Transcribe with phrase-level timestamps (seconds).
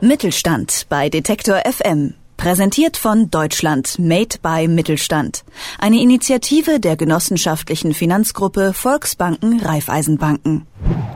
[0.00, 2.14] Mittelstand bei Detektor FM.
[2.38, 5.42] Präsentiert von Deutschland Made by Mittelstand.
[5.80, 10.64] Eine Initiative der genossenschaftlichen Finanzgruppe Volksbanken Raiffeisenbanken.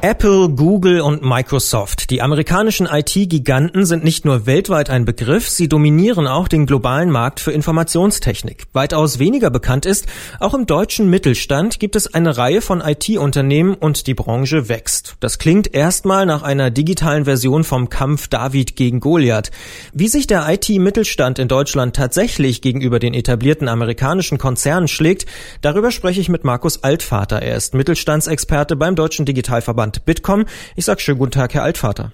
[0.00, 2.10] Apple, Google und Microsoft.
[2.10, 7.38] Die amerikanischen IT-Giganten sind nicht nur weltweit ein Begriff, sie dominieren auch den globalen Markt
[7.38, 8.64] für Informationstechnik.
[8.72, 10.06] Weitaus weniger bekannt ist,
[10.40, 15.14] auch im deutschen Mittelstand gibt es eine Reihe von IT-Unternehmen und die Branche wächst.
[15.20, 19.52] Das klingt erstmal nach einer digitalen Version vom Kampf David gegen Goliath.
[19.92, 25.26] Wie sich der IT-Mittelstand in Deutschland tatsächlich gegenüber den etablierten amerikanischen Konzernen schlägt,
[25.60, 27.42] darüber spreche ich mit Markus Altvater.
[27.42, 30.46] Er ist Mittelstandsexperte beim Deutschen Digitalverband Verband Bitkom.
[30.76, 32.12] Ich sage schönen guten Tag, Herr Altvater.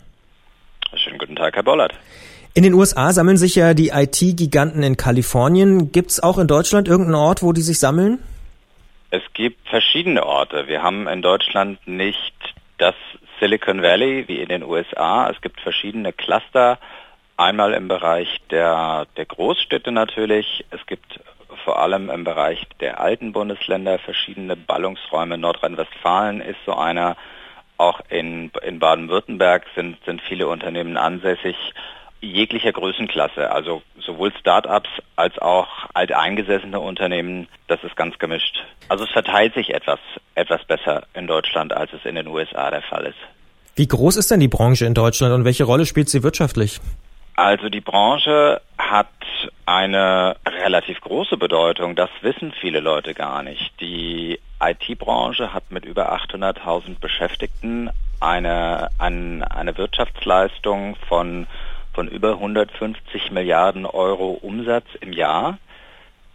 [0.94, 1.94] Schönen guten Tag, Herr Bollert.
[2.54, 5.92] In den USA sammeln sich ja die IT-Giganten in Kalifornien.
[5.92, 8.18] Gibt es auch in Deutschland irgendeinen Ort, wo die sich sammeln?
[9.10, 10.66] Es gibt verschiedene Orte.
[10.66, 12.34] Wir haben in Deutschland nicht
[12.78, 12.94] das
[13.40, 15.30] Silicon Valley wie in den USA.
[15.30, 16.78] Es gibt verschiedene Cluster.
[17.38, 20.64] Einmal im Bereich der, der Großstädte natürlich.
[20.72, 21.20] Es gibt
[21.64, 25.38] vor allem im Bereich der alten Bundesländer verschiedene Ballungsräume.
[25.38, 27.16] Nordrhein-Westfalen ist so einer.
[27.76, 31.54] Auch in, in Baden-Württemberg sind, sind viele Unternehmen ansässig
[32.20, 38.64] jeglicher Größenklasse, also sowohl Start-ups als auch alteingesessene Unternehmen, das ist ganz gemischt.
[38.88, 40.00] Also es verteilt sich etwas,
[40.34, 43.18] etwas besser in Deutschland, als es in den USA der Fall ist.
[43.76, 46.80] Wie groß ist denn die Branche in Deutschland und welche Rolle spielt sie wirtschaftlich?
[47.38, 49.06] Also die Branche hat
[49.64, 51.94] eine relativ große Bedeutung.
[51.94, 53.80] Das wissen viele Leute gar nicht.
[53.80, 61.46] Die IT-Branche hat mit über 800.000 Beschäftigten eine, eine, eine Wirtschaftsleistung von,
[61.94, 65.58] von über 150 Milliarden Euro Umsatz im Jahr.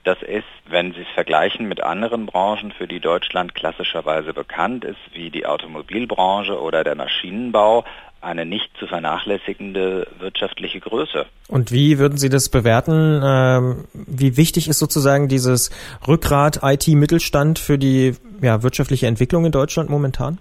[0.06, 5.00] Das ist, wenn Sie es vergleichen mit anderen Branchen, für die Deutschland klassischerweise bekannt ist,
[5.12, 7.84] wie die Automobilbranche oder der Maschinenbau,
[8.24, 11.26] eine nicht zu vernachlässigende wirtschaftliche Größe.
[11.48, 13.22] Und wie würden Sie das bewerten?
[13.24, 15.70] Ähm, wie wichtig ist sozusagen dieses
[16.08, 20.38] Rückgrat IT-Mittelstand für die ja, wirtschaftliche Entwicklung in Deutschland momentan?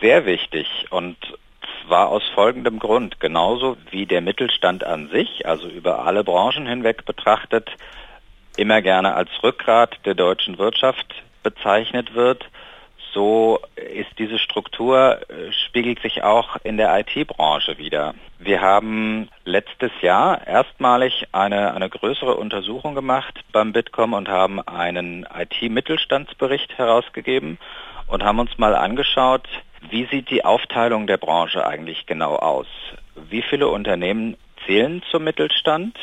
[0.00, 1.16] Sehr wichtig und
[1.88, 3.18] zwar aus folgendem Grund.
[3.20, 7.70] Genauso wie der Mittelstand an sich, also über alle Branchen hinweg betrachtet,
[8.56, 12.44] immer gerne als Rückgrat der deutschen Wirtschaft bezeichnet wird,
[13.18, 18.14] so ist diese Struktur, äh, spiegelt sich auch in der IT-Branche wieder.
[18.38, 25.26] Wir haben letztes Jahr erstmalig eine, eine größere Untersuchung gemacht beim Bitkom und haben einen
[25.36, 27.58] IT-Mittelstandsbericht herausgegeben
[28.06, 29.48] und haben uns mal angeschaut,
[29.90, 32.68] wie sieht die Aufteilung der Branche eigentlich genau aus?
[33.28, 35.98] Wie viele Unternehmen zählen zum Mittelstand?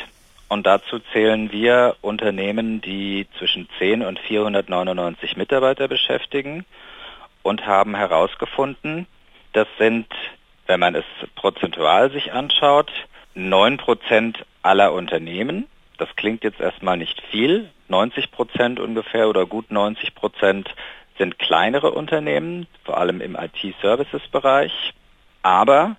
[0.49, 6.65] Und dazu zählen wir Unternehmen, die zwischen 10 und 499 Mitarbeiter beschäftigen
[7.45, 9.05] und haben herausgefunden,
[9.53, 10.07] das sind,
[10.65, 12.91] wenn man es prozentual sich anschaut,
[13.35, 15.67] 9 Prozent aller Unternehmen.
[15.99, 17.69] Das klingt jetzt erstmal nicht viel.
[17.87, 20.73] 90 Prozent ungefähr oder gut 90 Prozent
[21.19, 24.93] sind kleinere Unternehmen, vor allem im IT-Services-Bereich.
[25.43, 25.97] Aber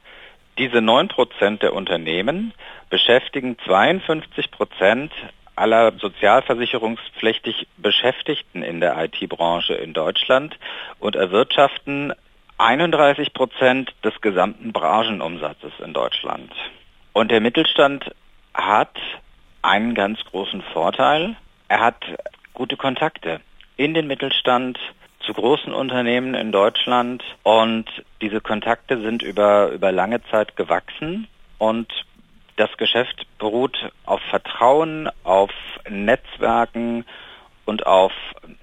[0.58, 2.54] diese 9 Prozent der Unternehmen
[2.90, 5.12] beschäftigen 52 Prozent
[5.56, 10.56] aller sozialversicherungspflichtig Beschäftigten in der IT-Branche in Deutschland
[10.98, 12.12] und erwirtschaften
[12.58, 16.52] 31 Prozent des gesamten Branchenumsatzes in Deutschland.
[17.12, 18.14] Und der Mittelstand
[18.54, 18.96] hat
[19.62, 21.36] einen ganz großen Vorteil.
[21.68, 22.04] Er hat
[22.54, 23.40] gute Kontakte
[23.76, 24.78] in den Mittelstand
[25.20, 27.86] zu großen Unternehmen in Deutschland und
[28.20, 31.26] diese Kontakte sind über, über lange Zeit gewachsen
[31.58, 31.92] und
[32.56, 35.50] das Geschäft beruht auf Vertrauen, auf
[35.88, 37.04] Netzwerken
[37.64, 38.12] und auf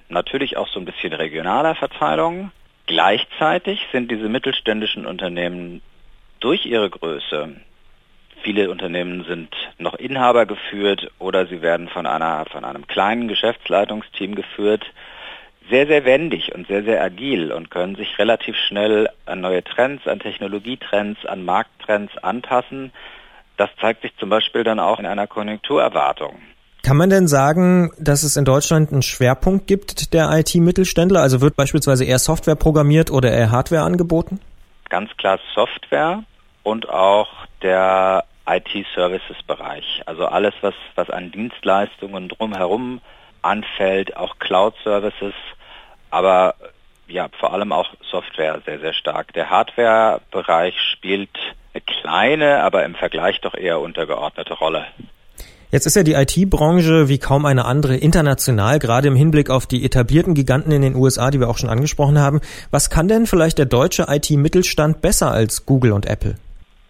[0.09, 2.51] natürlich auch so ein bisschen regionaler Verteilung.
[2.87, 5.81] Gleichzeitig sind diese mittelständischen Unternehmen
[6.39, 7.55] durch ihre Größe,
[8.43, 14.35] viele Unternehmen sind noch Inhaber geführt oder sie werden von einer, von einem kleinen Geschäftsleitungsteam
[14.35, 14.85] geführt,
[15.69, 20.05] sehr, sehr wendig und sehr, sehr agil und können sich relativ schnell an neue Trends,
[20.07, 22.91] an Technologietrends, an Markttrends anpassen.
[23.57, 26.35] Das zeigt sich zum Beispiel dann auch in einer Konjunkturerwartung.
[26.83, 31.21] Kann man denn sagen, dass es in Deutschland einen Schwerpunkt gibt der IT-Mittelständler?
[31.21, 34.41] Also wird beispielsweise eher Software programmiert oder eher Hardware angeboten?
[34.89, 36.23] Ganz klar Software
[36.63, 37.29] und auch
[37.61, 40.03] der IT-Services-Bereich.
[40.05, 42.99] Also alles, was, was an Dienstleistungen drumherum
[43.41, 45.33] anfällt, auch Cloud-Services,
[46.09, 46.55] aber
[47.07, 49.33] ja, vor allem auch Software sehr, sehr stark.
[49.33, 51.29] Der Hardware-Bereich spielt
[51.73, 54.85] eine kleine, aber im Vergleich doch eher untergeordnete Rolle.
[55.71, 59.83] Jetzt ist ja die IT-Branche wie kaum eine andere international, gerade im Hinblick auf die
[59.83, 62.41] etablierten Giganten in den USA, die wir auch schon angesprochen haben.
[62.69, 66.35] Was kann denn vielleicht der deutsche IT-Mittelstand besser als Google und Apple?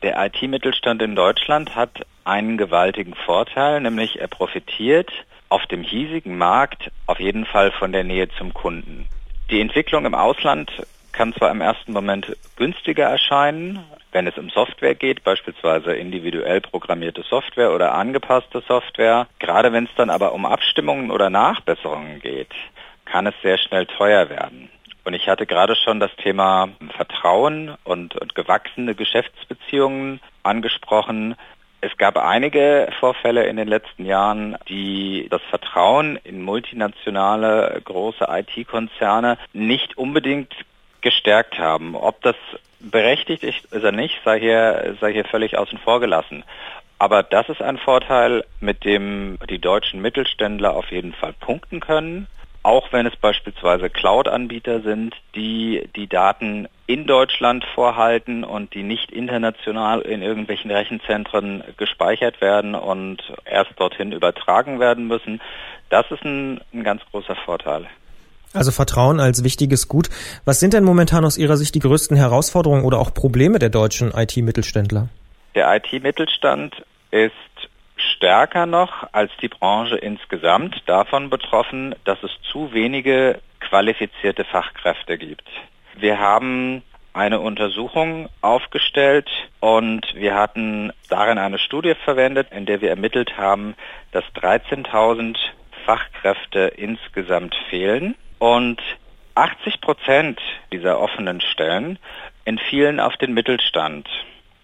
[0.02, 5.10] Der IT-Mittelstand in Deutschland hat einen gewaltigen Vorteil, nämlich er profitiert
[5.48, 9.08] auf dem hiesigen Markt auf jeden Fall von der Nähe zum Kunden.
[9.54, 10.72] Die Entwicklung im Ausland
[11.12, 17.22] kann zwar im ersten Moment günstiger erscheinen, wenn es um Software geht, beispielsweise individuell programmierte
[17.22, 19.28] Software oder angepasste Software.
[19.38, 22.50] Gerade wenn es dann aber um Abstimmungen oder Nachbesserungen geht,
[23.06, 24.70] kann es sehr schnell teuer werden.
[25.04, 31.36] Und ich hatte gerade schon das Thema Vertrauen und, und gewachsene Geschäftsbeziehungen angesprochen.
[31.86, 39.38] Es gab einige Vorfälle in den letzten Jahren, die das Vertrauen in multinationale große IT-Konzerne
[39.52, 40.54] nicht unbedingt
[41.02, 41.98] gestärkt haben.
[41.98, 42.38] Ob das
[42.80, 46.46] berechtigt ist oder nicht, sei hier, sei hier völlig außen vor gelassen.
[47.00, 52.28] Aber das ist ein Vorteil, mit dem die deutschen Mittelständler auf jeden Fall punkten können
[52.64, 59.12] auch wenn es beispielsweise Cloud-Anbieter sind, die die Daten in Deutschland vorhalten und die nicht
[59.12, 65.42] international in irgendwelchen Rechenzentren gespeichert werden und erst dorthin übertragen werden müssen.
[65.90, 67.86] Das ist ein, ein ganz großer Vorteil.
[68.54, 70.10] Also Vertrauen als wichtiges Gut.
[70.46, 74.12] Was sind denn momentan aus Ihrer Sicht die größten Herausforderungen oder auch Probleme der deutschen
[74.12, 75.10] IT-Mittelständler?
[75.56, 77.34] Der IT-Mittelstand ist
[78.16, 85.48] stärker noch als die Branche insgesamt davon betroffen, dass es zu wenige qualifizierte Fachkräfte gibt.
[85.96, 86.84] Wir haben
[87.14, 89.30] eine Untersuchung aufgestellt
[89.60, 93.76] und wir hatten darin eine Studie verwendet, in der wir ermittelt haben,
[94.12, 95.38] dass 13.000
[95.86, 98.82] Fachkräfte insgesamt fehlen und
[99.36, 100.40] 80 Prozent
[100.72, 102.00] dieser offenen Stellen
[102.46, 104.08] entfielen auf den Mittelstand.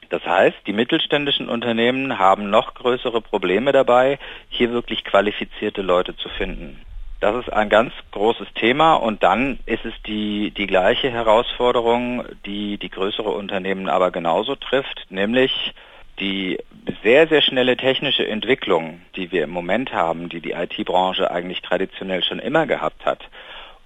[0.10, 4.18] Das heißt, die mittelständischen Unternehmen haben noch größere Probleme dabei,
[4.50, 6.82] hier wirklich qualifizierte Leute zu finden.
[7.20, 12.78] Das ist ein ganz großes Thema und dann ist es die, die gleiche Herausforderung, die
[12.78, 15.74] die größere Unternehmen aber genauso trifft, nämlich
[16.20, 16.60] die
[17.04, 22.24] sehr, sehr schnelle technische Entwicklung, die wir im Moment haben, die die IT-Branche eigentlich traditionell
[22.24, 23.22] schon immer gehabt hat,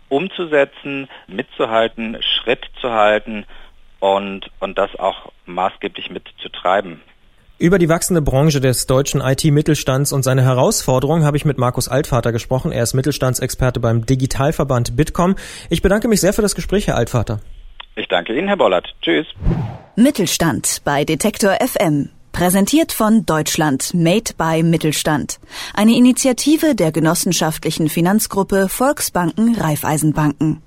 [0.10, 3.46] umzusetzen, mitzuhalten, Schritt zu halten
[4.04, 7.00] und, und das auch maßgeblich mitzutreiben.
[7.58, 12.34] Über die wachsende Branche des deutschen IT-Mittelstands und seine Herausforderungen habe ich mit Markus Altvater
[12.34, 12.74] gesprochen.
[12.74, 15.36] Er ist Mittelstandsexperte beim Digitalverband Bitkom.
[15.70, 17.40] Ich bedanke mich sehr für das Gespräch, Herr Altvater.
[17.96, 18.94] Ich danke Ihnen, Herr Bollert.
[19.02, 19.28] Tschüss.
[19.96, 22.10] Mittelstand bei Detektor FM.
[22.34, 25.40] Präsentiert von Deutschland Made by Mittelstand.
[25.76, 30.62] Eine Initiative der genossenschaftlichen Finanzgruppe Volksbanken Raiffeisenbanken.